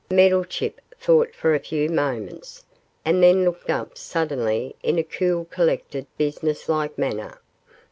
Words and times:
Meddlechip 0.09 0.81
thought 0.99 1.35
for 1.35 1.53
a 1.53 1.59
few 1.59 1.87
moments, 1.87 2.63
and 3.05 3.21
then 3.21 3.45
looked 3.45 3.69
up 3.69 3.99
suddenly 3.99 4.75
in 4.81 4.97
a 4.97 5.03
cool, 5.03 5.45
collected, 5.45 6.07
business 6.17 6.67
like 6.67 6.97
manner. 6.97 7.39